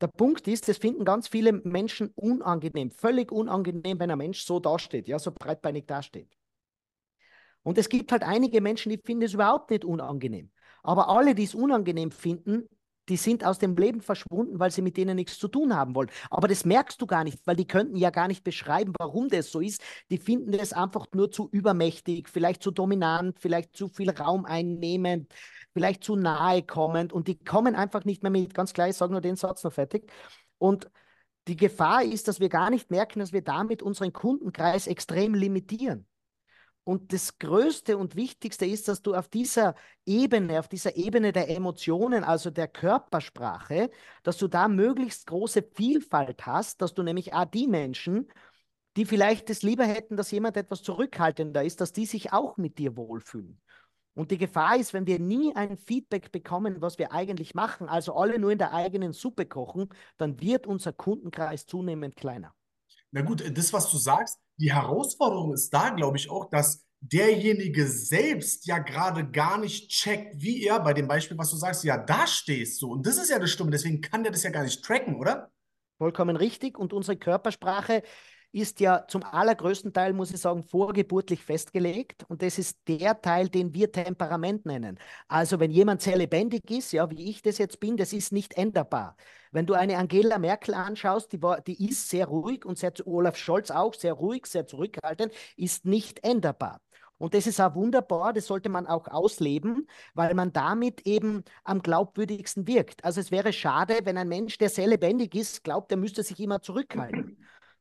[0.00, 4.60] Der Punkt ist, das finden ganz viele Menschen unangenehm, völlig unangenehm, wenn ein Mensch so
[4.60, 6.28] dasteht, ja, so breitbeinig dasteht.
[7.64, 10.50] Und es gibt halt einige Menschen, die finden es überhaupt nicht unangenehm.
[10.84, 12.68] Aber alle, die es unangenehm finden,
[13.08, 16.10] die sind aus dem Leben verschwunden, weil sie mit denen nichts zu tun haben wollen.
[16.30, 19.50] Aber das merkst du gar nicht, weil die könnten ja gar nicht beschreiben, warum das
[19.50, 19.82] so ist.
[20.10, 25.32] Die finden das einfach nur zu übermächtig, vielleicht zu dominant, vielleicht zu viel Raum einnehmend,
[25.72, 28.54] vielleicht zu nahe kommend und die kommen einfach nicht mehr mit.
[28.54, 30.10] Ganz klar, ich sage nur den Satz noch fertig.
[30.58, 30.90] Und
[31.48, 36.06] die Gefahr ist, dass wir gar nicht merken, dass wir damit unseren Kundenkreis extrem limitieren.
[36.84, 41.48] Und das Größte und Wichtigste ist, dass du auf dieser Ebene, auf dieser Ebene der
[41.48, 43.90] Emotionen, also der Körpersprache,
[44.22, 48.28] dass du da möglichst große Vielfalt hast, dass du nämlich auch die Menschen,
[48.96, 52.78] die vielleicht es lieber hätten, dass jemand etwas zurückhaltender ist, dass die sich auch mit
[52.78, 53.60] dir wohlfühlen.
[54.12, 58.14] Und die Gefahr ist, wenn wir nie ein Feedback bekommen, was wir eigentlich machen, also
[58.14, 62.54] alle nur in der eigenen Suppe kochen, dann wird unser Kundenkreis zunehmend kleiner.
[63.10, 67.86] Na gut, das, was du sagst, die Herausforderung ist da, glaube ich, auch, dass derjenige
[67.86, 71.98] selbst ja gerade gar nicht checkt, wie er bei dem Beispiel, was du sagst, ja,
[71.98, 72.92] da stehst du.
[72.92, 75.50] Und das ist ja das Stimme, deswegen kann der das ja gar nicht tracken, oder?
[75.98, 76.78] Vollkommen richtig.
[76.78, 78.02] Und unsere Körpersprache
[78.54, 82.24] ist ja zum allergrößten Teil, muss ich sagen, vorgeburtlich festgelegt.
[82.28, 84.98] Und das ist der Teil, den wir Temperament nennen.
[85.26, 88.56] Also wenn jemand sehr lebendig ist, ja, wie ich das jetzt bin, das ist nicht
[88.56, 89.16] änderbar.
[89.50, 93.36] Wenn du eine Angela Merkel anschaust, die, war, die ist sehr ruhig und sehr, Olaf
[93.36, 96.80] Scholz auch sehr ruhig, sehr zurückhaltend, ist nicht änderbar.
[97.18, 101.80] Und das ist auch wunderbar, das sollte man auch ausleben, weil man damit eben am
[101.82, 103.04] glaubwürdigsten wirkt.
[103.04, 106.38] Also es wäre schade, wenn ein Mensch, der sehr lebendig ist, glaubt, er müsste sich
[106.40, 107.38] immer zurückhalten.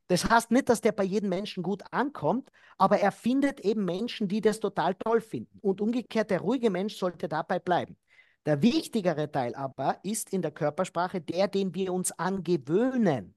[0.07, 4.27] Das heißt nicht, dass der bei jedem Menschen gut ankommt, aber er findet eben Menschen,
[4.27, 5.59] die das total toll finden.
[5.61, 7.97] Und umgekehrt, der ruhige Mensch sollte dabei bleiben.
[8.45, 13.35] Der wichtigere Teil aber ist in der Körpersprache der, den wir uns angewöhnen.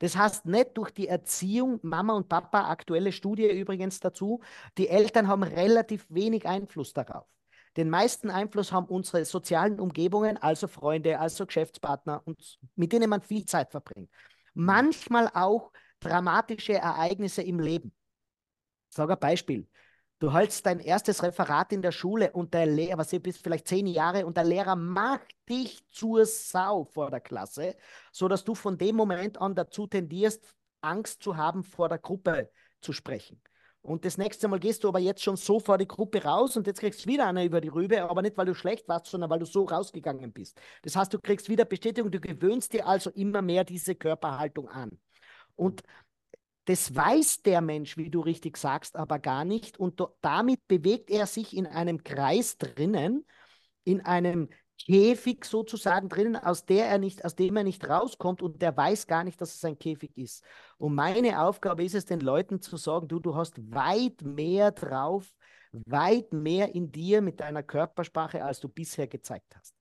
[0.00, 4.40] Das heißt nicht durch die Erziehung, Mama und Papa, aktuelle Studie übrigens dazu,
[4.76, 7.26] die Eltern haben relativ wenig Einfluss darauf.
[7.76, 13.22] Den meisten Einfluss haben unsere sozialen Umgebungen, also Freunde, also Geschäftspartner, und mit denen man
[13.22, 14.10] viel Zeit verbringt
[14.58, 17.94] manchmal auch dramatische Ereignisse im Leben.
[18.90, 19.68] Ich sage ein Beispiel.
[20.18, 23.68] Du hältst dein erstes Referat in der Schule und der Lehrer, was du bist vielleicht
[23.68, 27.76] zehn Jahre und der Lehrer macht dich zur Sau vor der Klasse,
[28.10, 30.44] sodass du von dem Moment an dazu tendierst,
[30.80, 33.40] Angst zu haben, vor der Gruppe zu sprechen.
[33.82, 36.66] Und das nächste Mal gehst du aber jetzt schon so vor die Gruppe raus und
[36.66, 39.30] jetzt kriegst du wieder eine über die Rübe, aber nicht, weil du schlecht warst, sondern
[39.30, 40.60] weil du so rausgegangen bist.
[40.82, 44.98] Das heißt, du kriegst wieder Bestätigung, du gewöhnst dir also immer mehr diese Körperhaltung an.
[45.56, 45.82] Und
[46.66, 49.78] das weiß der Mensch, wie du richtig sagst, aber gar nicht.
[49.78, 53.24] Und damit bewegt er sich in einem Kreis drinnen,
[53.84, 58.62] in einem Käfig sozusagen drinnen, aus der er nicht, aus dem er nicht rauskommt und
[58.62, 60.44] der weiß gar nicht, dass es ein Käfig ist.
[60.78, 65.26] Und meine Aufgabe ist es, den Leuten zu sagen, du, du hast weit mehr drauf,
[65.72, 69.74] weit mehr in dir mit deiner Körpersprache, als du bisher gezeigt hast.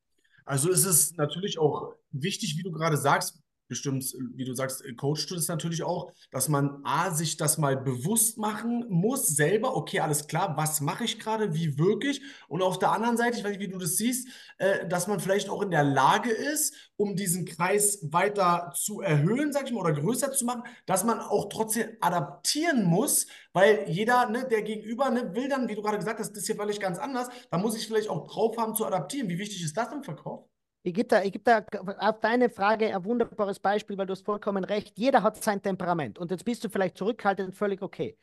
[0.46, 5.30] Also ist es natürlich auch wichtig, wie du gerade sagst, bestimmt, wie du sagst, coachst
[5.30, 10.00] du das natürlich auch, dass man A, sich das mal bewusst machen muss, selber, okay,
[10.00, 12.22] alles klar, was mache ich gerade, wie wirklich?
[12.48, 14.28] Und auf der anderen Seite, ich weiß nicht, wie du das siehst,
[14.58, 19.54] äh, dass man vielleicht auch in der Lage ist, um diesen Kreis weiter zu erhöhen,
[19.54, 24.30] sag ich mal, oder größer zu machen, dass man auch trotzdem adaptieren muss, weil jeder,
[24.30, 26.80] ne, der Gegenüber, ne, will dann, wie du gerade gesagt hast, das ist hier völlig
[26.80, 29.30] ganz anders, da muss ich vielleicht auch drauf haben zu adaptieren.
[29.30, 30.46] Wie wichtig ist das im Verkauf?
[30.88, 31.66] Ich gebe da, geb da
[32.00, 34.98] auf deine Frage ein wunderbares Beispiel, weil du hast vollkommen recht.
[34.98, 38.18] Jeder hat sein Temperament und jetzt bist du vielleicht zurückhaltend, völlig okay.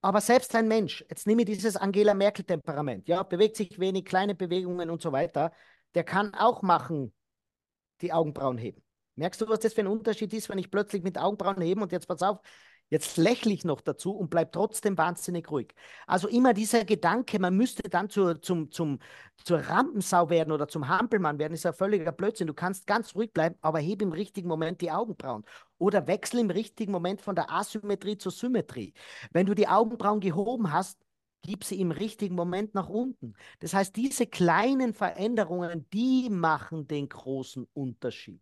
[0.00, 4.34] Aber selbst ein Mensch, jetzt nehme ich dieses Angela Merkel-Temperament, ja, bewegt sich wenig, kleine
[4.34, 5.52] Bewegungen und so weiter,
[5.94, 7.12] der kann auch machen,
[8.00, 8.82] die Augenbrauen heben.
[9.16, 11.92] Merkst du, was das für ein Unterschied ist, wenn ich plötzlich mit Augenbrauen heben und
[11.92, 12.38] jetzt pass auf,
[12.90, 15.74] Jetzt lächle ich noch dazu und bleibe trotzdem wahnsinnig ruhig.
[16.06, 18.98] Also immer dieser Gedanke, man müsste dann zur, zum, zum,
[19.42, 22.46] zur Rampensau werden oder zum Hampelmann werden, ist ja völliger Blödsinn.
[22.46, 25.44] Du kannst ganz ruhig bleiben, aber heb im richtigen Moment die Augenbrauen.
[25.78, 28.92] Oder wechsel im richtigen Moment von der Asymmetrie zur Symmetrie.
[29.32, 30.98] Wenn du die Augenbrauen gehoben hast,
[31.42, 33.34] gib sie im richtigen Moment nach unten.
[33.60, 38.40] Das heißt, diese kleinen Veränderungen, die machen den großen Unterschied.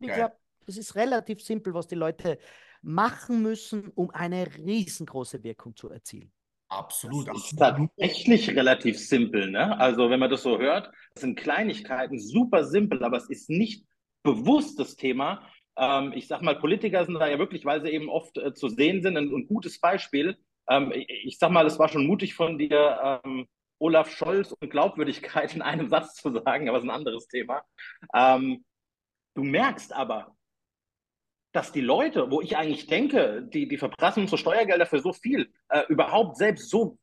[0.00, 0.34] Ich glaube,
[0.66, 2.38] es ist relativ simpel, was die Leute
[2.84, 6.32] machen müssen, um eine riesengroße Wirkung zu erzielen.
[6.68, 7.28] Absolut.
[7.28, 9.78] Das ist tatsächlich relativ simpel, ne?
[9.78, 13.84] Also wenn man das so hört, das sind Kleinigkeiten, super simpel, aber es ist nicht
[14.22, 15.46] bewusst das Thema.
[15.76, 18.68] Ähm, ich sag mal, Politiker sind da ja wirklich, weil sie eben oft äh, zu
[18.68, 20.36] sehen sind, ein, ein gutes Beispiel.
[20.68, 23.46] Ähm, ich, ich, sag mal, es war schon mutig von dir, ähm,
[23.78, 27.62] Olaf Scholz und Glaubwürdigkeit in einem Satz zu sagen, aber es ist ein anderes Thema.
[28.14, 28.64] Ähm,
[29.34, 30.34] du merkst aber,
[31.54, 35.52] dass die Leute, wo ich eigentlich denke, die, die verprassen unsere Steuergelder für so viel,
[35.68, 36.98] äh, überhaupt selbst so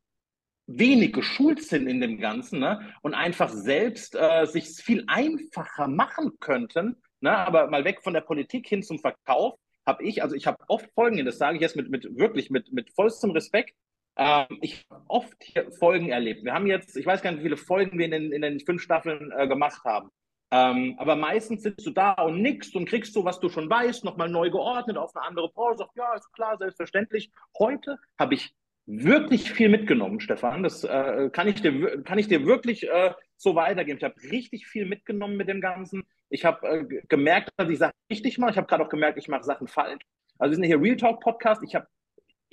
[0.68, 2.94] wenig geschult sind in dem Ganzen ne?
[3.02, 7.02] und einfach selbst äh, sich viel einfacher machen könnten.
[7.22, 7.32] Ne?
[7.32, 10.92] Aber mal weg von der Politik hin zum Verkauf, habe ich, also ich habe oft
[10.94, 13.74] Folgen, das sage ich jetzt mit, mit wirklich mit, mit vollstem Respekt,
[14.18, 16.44] ähm, ich habe oft hier Folgen erlebt.
[16.44, 18.60] Wir haben jetzt, ich weiß gar nicht, wie viele Folgen wir in den, in den
[18.60, 20.12] fünf Staffeln äh, gemacht haben.
[20.52, 24.04] Ähm, aber meistens sitzt du da und nickst und kriegst so, was du schon weißt,
[24.04, 25.50] nochmal neu geordnet auf eine andere.
[25.78, 27.32] Sagst, ja, ist klar, selbstverständlich.
[27.58, 28.54] Heute habe ich
[28.86, 30.64] wirklich viel mitgenommen, Stefan.
[30.64, 33.98] Das äh, kann, ich dir, kann ich dir wirklich äh, so weitergeben.
[33.98, 36.04] Ich habe richtig viel mitgenommen mit dem Ganzen.
[36.30, 38.52] Ich habe äh, gemerkt, dass ich Sachen richtig mache.
[38.52, 40.04] Ich habe gerade auch gemerkt, ich mache Sachen falsch.
[40.38, 41.64] Also wir sind hier Real Talk Podcast.
[41.64, 41.88] Ich habe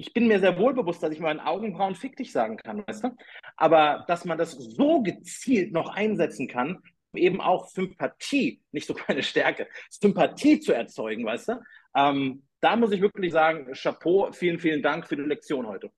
[0.01, 3.03] ich bin mir sehr wohl bewusst, dass ich meinen Augenbrauen fick dich sagen kann, weißt
[3.03, 3.17] du?
[3.57, 6.81] Aber dass man das so gezielt noch einsetzen kann,
[7.15, 11.61] eben auch Sympathie, nicht so keine Stärke, Sympathie zu erzeugen, weißt du?
[11.95, 15.91] Ähm, da muss ich wirklich sagen, Chapeau, vielen, vielen Dank für die Lektion heute.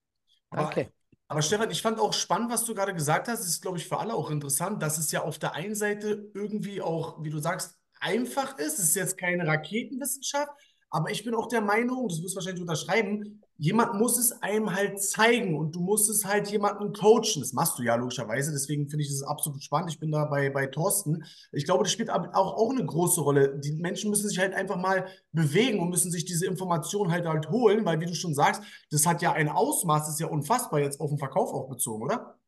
[0.51, 0.81] Danke.
[0.81, 0.90] Aber,
[1.29, 3.40] aber Stefan, ich fand auch spannend, was du gerade gesagt hast.
[3.40, 6.31] Das ist, glaube ich, für alle auch interessant, dass es ja auf der einen Seite
[6.35, 8.79] irgendwie auch, wie du sagst, einfach ist.
[8.79, 10.53] Es ist jetzt keine Raketenwissenschaft,
[10.90, 14.75] aber ich bin auch der Meinung, das wirst du wahrscheinlich unterschreiben, jemand muss es einem
[14.75, 17.40] halt zeigen und du musst es halt jemanden coachen.
[17.40, 19.90] Das machst du ja logischerweise, deswegen finde ich das absolut spannend.
[19.90, 21.25] Ich bin da bei, bei Thorsten.
[21.53, 23.59] Ich glaube, das spielt auch, auch eine große Rolle.
[23.59, 27.51] Die Menschen müssen sich halt einfach mal bewegen und müssen sich diese Information halt halt
[27.51, 30.81] holen, weil wie du schon sagst, das hat ja ein Ausmaß, das ist ja unfassbar
[30.81, 32.39] jetzt auf den Verkauf auch bezogen, oder?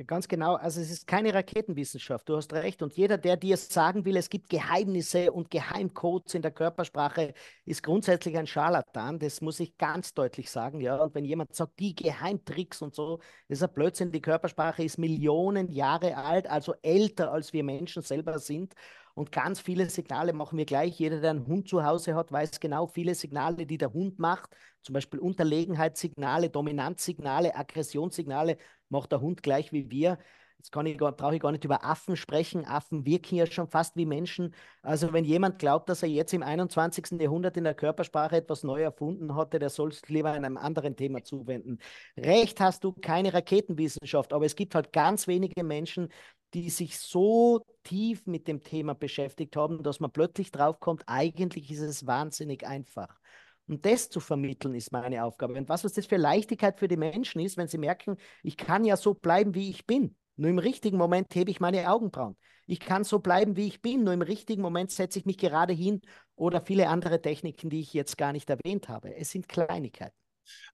[0.00, 0.54] Ja, ganz genau.
[0.54, 2.82] Also es ist keine Raketenwissenschaft, du hast recht.
[2.82, 7.34] Und jeder, der dir sagen will, es gibt Geheimnisse und Geheimcodes in der Körpersprache,
[7.66, 9.18] ist grundsätzlich ein Scharlatan.
[9.18, 10.80] Das muss ich ganz deutlich sagen.
[10.80, 14.10] Ja, und wenn jemand sagt, die Geheimtricks und so, das ist ein Blödsinn.
[14.10, 18.72] Die Körpersprache ist Millionen Jahre alt, also älter als wir Menschen selber sind.
[19.14, 20.98] Und ganz viele Signale machen wir gleich.
[20.98, 24.56] Jeder, der einen Hund zu Hause hat, weiß genau viele Signale, die der Hund macht.
[24.82, 28.56] Zum Beispiel Unterlegenheitssignale, Dominanzsignale, Aggressionssignale
[28.88, 30.18] macht der Hund gleich wie wir.
[30.60, 32.66] Jetzt kann ich, brauche ich gar nicht über Affen sprechen.
[32.66, 34.54] Affen wirken ja schon fast wie Menschen.
[34.82, 37.18] Also wenn jemand glaubt, dass er jetzt im 21.
[37.18, 41.24] Jahrhundert in der Körpersprache etwas neu erfunden hatte, der soll es lieber einem anderen Thema
[41.24, 41.78] zuwenden.
[42.14, 46.10] Recht hast du, keine Raketenwissenschaft, aber es gibt halt ganz wenige Menschen,
[46.54, 51.80] die sich so tief mit dem Thema beschäftigt haben, dass man plötzlich draufkommt, eigentlich ist
[51.80, 53.18] es wahnsinnig einfach.
[53.66, 55.54] Und das zu vermitteln ist meine Aufgabe.
[55.54, 58.84] Und was, was das für Leichtigkeit für die Menschen ist, wenn sie merken, ich kann
[58.84, 60.16] ja so bleiben, wie ich bin.
[60.36, 62.36] Nur im richtigen Moment hebe ich meine Augenbrauen.
[62.66, 64.04] Ich kann so bleiben, wie ich bin.
[64.04, 66.00] Nur im richtigen Moment setze ich mich gerade hin
[66.34, 69.14] oder viele andere Techniken, die ich jetzt gar nicht erwähnt habe.
[69.14, 70.16] Es sind Kleinigkeiten.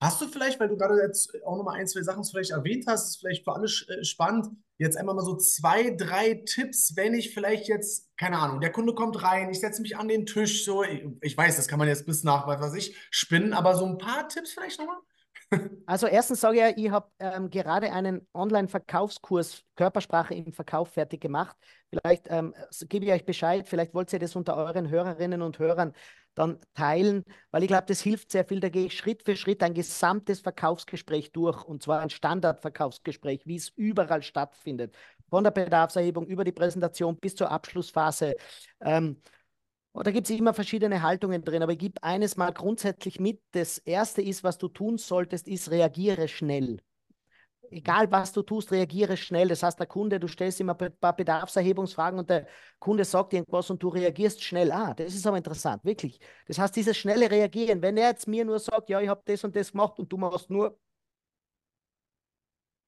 [0.01, 3.09] Hast du vielleicht, weil du gerade jetzt auch nochmal ein, zwei Sachen vielleicht erwähnt hast,
[3.09, 4.49] ist vielleicht für alle äh, spannend,
[4.79, 8.95] jetzt einmal mal so zwei, drei Tipps, wenn ich vielleicht jetzt, keine Ahnung, der Kunde
[8.95, 11.89] kommt rein, ich setze mich an den Tisch, so, ich, ich weiß, das kann man
[11.89, 14.99] jetzt bis nach, was weiß ich, spinnen, aber so ein paar Tipps vielleicht nochmal?
[15.87, 21.21] Also erstens sage ich ja, ich habe ähm, gerade einen Online-Verkaufskurs Körpersprache im Verkauf fertig
[21.21, 21.57] gemacht.
[21.91, 22.55] Vielleicht ähm,
[22.89, 25.93] gebe ich euch Bescheid, vielleicht wollt ihr das unter euren Hörerinnen und Hörern
[26.35, 28.61] dann teilen, weil ich glaube, das hilft sehr viel.
[28.61, 33.57] Da gehe ich Schritt für Schritt ein gesamtes Verkaufsgespräch durch und zwar ein Standardverkaufsgespräch, wie
[33.57, 34.95] es überall stattfindet.
[35.31, 38.35] Von der Bedarfserhebung über die Präsentation bis zur Abschlussphase.
[38.81, 39.23] Ähm,
[40.05, 43.41] da gibt es immer verschiedene Haltungen drin, aber ich gebe eines mal grundsätzlich mit.
[43.53, 46.81] Das erste ist, was du tun solltest, ist reagiere schnell
[47.71, 49.49] egal was du tust, reagiere schnell.
[49.49, 52.47] Das heißt, der Kunde, du stellst ihm ein paar Bedarfserhebungsfragen und der
[52.79, 54.73] Kunde sagt irgendwas und du reagierst schnell.
[54.73, 56.19] Ah, das ist aber interessant, wirklich.
[56.47, 59.45] Das heißt, dieses schnelle Reagieren, wenn er jetzt mir nur sagt, ja, ich habe das
[59.45, 60.79] und das gemacht und du machst nur,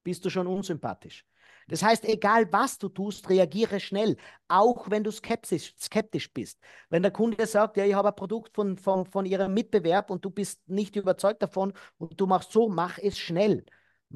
[0.03, 1.25] bist du schon unsympathisch.
[1.69, 4.17] Das heißt, egal was du tust, reagiere schnell,
[4.49, 6.59] auch wenn du skeptisch, skeptisch bist.
[6.89, 10.25] Wenn der Kunde sagt, ja, ich habe ein Produkt von, von, von ihrem Mitbewerb und
[10.25, 13.65] du bist nicht überzeugt davon und du machst so, mach es schnell.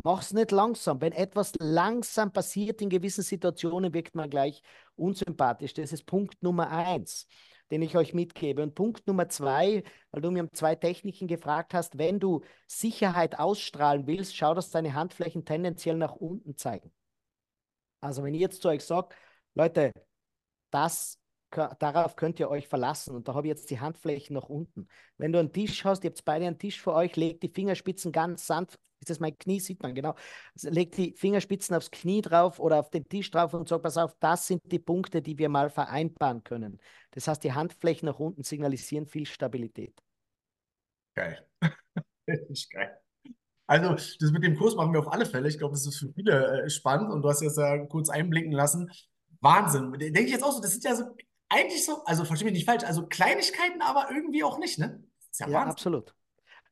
[0.02, 1.02] Mach's nicht langsam.
[1.02, 4.62] Wenn etwas langsam passiert in gewissen Situationen, wirkt man gleich
[4.96, 5.74] unsympathisch.
[5.74, 7.28] Das ist Punkt Nummer eins,
[7.70, 8.62] den ich euch mitgebe.
[8.62, 13.38] Und Punkt Nummer zwei, weil du mir um zwei Techniken gefragt hast, wenn du Sicherheit
[13.38, 16.90] ausstrahlen willst, schau, dass deine Handflächen tendenziell nach unten zeigen.
[18.02, 19.14] Also wenn ich jetzt zu euch sage,
[19.54, 19.92] Leute,
[20.70, 21.18] das
[21.50, 23.14] darauf könnt ihr euch verlassen.
[23.14, 24.88] Und da habe ich jetzt die Handflächen nach unten.
[25.18, 28.10] Wenn du einen Tisch hast, ihr habt beide einen Tisch vor euch, legt die Fingerspitzen
[28.10, 30.14] ganz sanft, ist das mein Knie, sieht man genau,
[30.62, 34.14] legt die Fingerspitzen aufs Knie drauf oder auf den Tisch drauf und sagt, pass auf,
[34.20, 36.80] das sind die Punkte, die wir mal vereinbaren können.
[37.10, 40.00] Das heißt, die Handflächen nach unten signalisieren viel Stabilität.
[41.14, 41.46] Geil.
[42.28, 43.01] Richtig geil.
[43.66, 45.48] Also, das mit dem Kurs machen wir auf alle Fälle.
[45.48, 48.52] Ich glaube, das ist für viele äh, spannend und du hast jetzt ja kurz einblicken
[48.52, 48.90] lassen.
[49.40, 49.92] Wahnsinn.
[49.92, 51.04] Denke ich jetzt auch so, das sind ja so
[51.48, 55.02] eigentlich so, also verstehe mich nicht falsch, also Kleinigkeiten, aber irgendwie auch nicht, ne?
[55.30, 56.14] ist ja, ja absolut.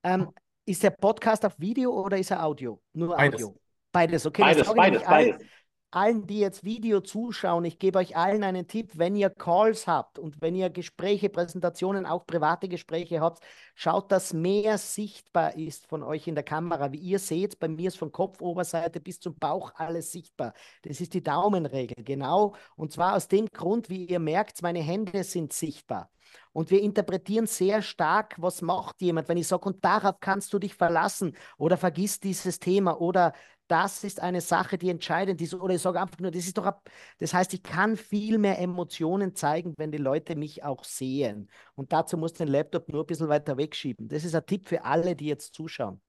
[0.02, 0.30] Ähm,
[0.64, 2.80] ist der Podcast auf Video oder ist er Audio?
[2.92, 3.54] Nur Audio.
[3.92, 4.42] Beides, beides okay.
[4.42, 5.46] Beides, beides, beides
[5.90, 10.18] allen, die jetzt Video zuschauen, ich gebe euch allen einen Tipp, wenn ihr Calls habt
[10.18, 13.42] und wenn ihr Gespräche, Präsentationen, auch private Gespräche habt,
[13.74, 16.92] schaut, dass mehr sichtbar ist von euch in der Kamera.
[16.92, 20.54] Wie ihr seht, bei mir ist von Kopfoberseite bis zum Bauch alles sichtbar.
[20.82, 22.54] Das ist die Daumenregel, genau.
[22.76, 26.10] Und zwar aus dem Grund, wie ihr merkt, meine Hände sind sichtbar.
[26.52, 30.58] Und wir interpretieren sehr stark, was macht jemand, wenn ich sage, und darauf kannst du
[30.58, 33.32] dich verlassen oder vergiss dieses Thema oder
[33.70, 35.54] das ist eine Sache, die entscheidend ist.
[35.54, 38.58] Oder ich sage einfach nur, das ist doch, ab, das heißt, ich kann viel mehr
[38.58, 41.48] Emotionen zeigen, wenn die Leute mich auch sehen.
[41.76, 44.08] Und dazu muss den Laptop nur ein bisschen weiter wegschieben.
[44.08, 46.00] Das ist ein Tipp für alle, die jetzt zuschauen.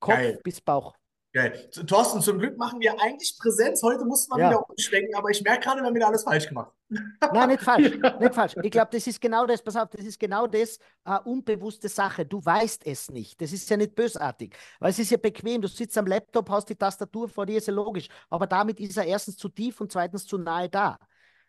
[0.00, 0.40] Kopf Geil.
[0.42, 0.96] bis Bauch.
[1.34, 1.70] Geil.
[1.86, 3.82] Thorsten, zum Glück machen wir eigentlich Präsenz.
[3.82, 4.50] Heute mussten wir ja.
[4.50, 6.72] wieder umschwenken, aber ich merke gerade, wir haben wieder alles falsch gemacht.
[7.32, 7.90] Nein, nicht falsch.
[8.20, 8.54] nicht falsch.
[8.62, 12.26] Ich glaube, das ist genau das, pass auf, das ist genau das, äh, unbewusste Sache.
[12.26, 13.40] Du weißt es nicht.
[13.40, 14.54] Das ist ja nicht bösartig.
[14.78, 15.62] Weil es ist ja bequem.
[15.62, 18.08] Du sitzt am Laptop, hast die Tastatur vor dir, ist ja logisch.
[18.28, 20.98] Aber damit ist er erstens zu tief und zweitens zu nahe da.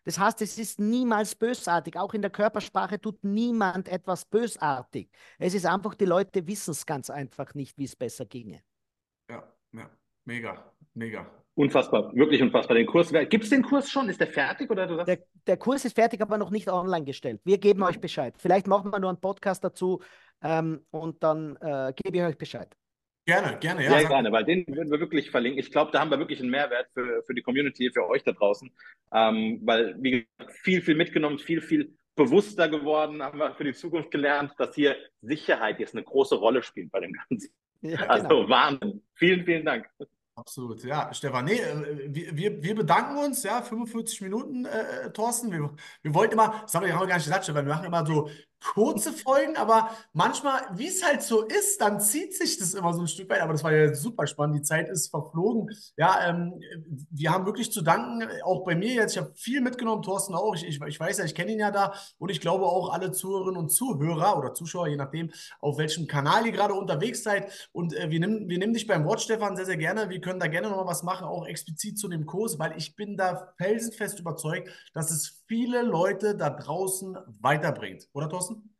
[0.04, 1.98] Das heißt, es ist niemals bösartig.
[1.98, 5.10] Auch in der Körpersprache tut niemand etwas bösartig.
[5.38, 8.62] Es ist einfach, die Leute wissen es ganz einfach nicht, wie es besser ginge.
[10.26, 10.32] Ja.
[10.32, 11.30] Ja, mega, mega.
[11.56, 12.76] Unfassbar, wirklich unfassbar.
[12.76, 14.08] Den Kurs, gibt es den Kurs schon?
[14.08, 15.08] Ist der fertig oder du sagst?
[15.08, 17.40] Der, der, Kurs ist fertig, aber noch nicht online gestellt.
[17.44, 18.34] Wir geben euch Bescheid.
[18.38, 20.02] Vielleicht machen wir nur einen Podcast dazu
[20.42, 22.74] ähm, und dann äh, gebe ich euch Bescheid.
[23.26, 23.98] Gerne, gerne, ja.
[23.98, 25.60] Sehr gerne, weil den würden wir wirklich verlinken.
[25.60, 28.32] Ich glaube, da haben wir wirklich einen Mehrwert für, für die Community, für euch da
[28.32, 28.70] draußen.
[29.12, 33.72] Ähm, weil, wie gesagt, viel, viel mitgenommen, viel, viel bewusster geworden, haben wir für die
[33.72, 37.50] Zukunft gelernt, dass hier Sicherheit jetzt eine große Rolle spielt bei dem Ganzen.
[37.80, 38.48] Ja, also genau.
[38.48, 39.02] Wahnsinn.
[39.14, 39.88] Vielen, vielen Dank.
[40.36, 41.44] Absolut, ja, Stefan.
[41.44, 45.52] Nee, äh, wir, wir bedanken uns, ja, 45 Minuten, äh, äh, Thorsten.
[45.52, 45.70] Wir,
[46.02, 48.28] wir wollten immer, das haben wir gar nicht gesagt, Stefan, wir machen immer so
[48.72, 53.02] kurze Folgen, aber manchmal, wie es halt so ist, dann zieht sich das immer so
[53.02, 53.40] ein Stück weit.
[53.40, 54.56] Aber das war ja super spannend.
[54.56, 55.70] Die Zeit ist verflogen.
[55.96, 56.60] Ja, ähm,
[57.10, 59.12] wir haben wirklich zu danken, auch bei mir jetzt.
[59.12, 60.54] Ich habe viel mitgenommen, Thorsten auch.
[60.54, 63.12] Ich, ich, ich weiß ja, ich kenne ihn ja da und ich glaube auch alle
[63.12, 67.68] Zuhörerinnen und Zuhörer oder Zuschauer, je nachdem, auf welchem Kanal ihr gerade unterwegs seid.
[67.72, 70.08] Und äh, wir, nehmen, wir nehmen dich beim Wort, Stefan, sehr, sehr gerne.
[70.08, 73.16] Wir können da gerne nochmal was machen, auch explizit zu dem Kurs, weil ich bin
[73.16, 78.08] da felsenfest überzeugt, dass es viele Leute da draußen weiterbringt.
[78.12, 78.74] Oder, Thorsten?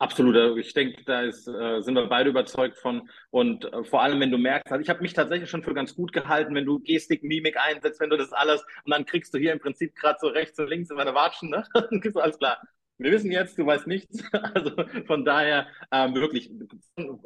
[0.00, 0.58] Absolut.
[0.58, 3.06] Ich denke, da ist, äh, sind wir beide überzeugt von.
[3.30, 5.94] Und äh, vor allem, wenn du merkst, also ich habe mich tatsächlich schon für ganz
[5.94, 9.38] gut gehalten, wenn du Gestik, Mimik einsetzt, wenn du das alles und dann kriegst du
[9.38, 11.66] hier im Prinzip gerade so rechts und links in meine Watschen, ne?
[12.14, 12.62] alles klar.
[13.00, 14.22] Wir wissen jetzt, du weißt nichts.
[14.54, 14.72] Also
[15.06, 16.50] von daher ähm, wirklich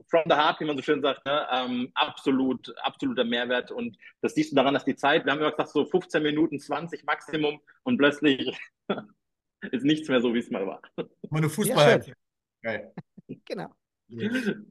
[0.08, 1.46] from the heart, wie man so schön sagt, ne?
[1.52, 3.70] ähm, absolut, absoluter Mehrwert.
[3.70, 6.60] Und das siehst du daran, dass die Zeit, wir haben ja gesagt, so 15 Minuten,
[6.60, 8.56] 20 Maximum und plötzlich
[9.72, 10.80] ist nichts mehr so, wie es mal war.
[11.30, 12.04] Meine Fußball.
[12.06, 12.14] Ja,
[12.62, 12.94] Geil.
[13.44, 13.74] Genau.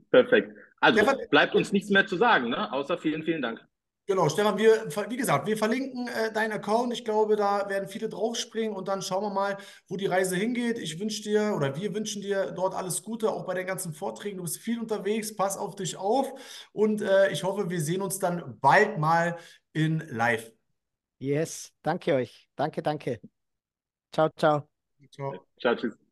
[0.09, 0.57] Perfekt.
[0.79, 2.71] Also bleibt uns nichts mehr zu sagen, ne?
[2.71, 3.65] außer vielen, vielen Dank.
[4.05, 6.91] Genau, Stefan, wir, wie gesagt, wir verlinken äh, deinen Account.
[6.91, 10.77] Ich glaube, da werden viele draufspringen und dann schauen wir mal, wo die Reise hingeht.
[10.77, 14.37] Ich wünsche dir oder wir wünschen dir dort alles Gute, auch bei den ganzen Vorträgen.
[14.37, 16.33] Du bist viel unterwegs, pass auf dich auf
[16.73, 19.37] und äh, ich hoffe, wir sehen uns dann bald mal
[19.71, 20.51] in live.
[21.19, 22.49] Yes, danke euch.
[22.57, 23.21] Danke, danke.
[24.11, 24.67] Ciao, ciao.
[25.11, 25.45] Ciao.
[25.57, 26.02] Ciao, tschüss.